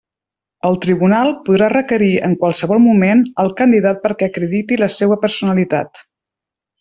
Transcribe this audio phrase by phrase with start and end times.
[0.69, 6.03] El tribunal podrà requerir en qualsevol moment el candidat perquè acredite la seua personalitat.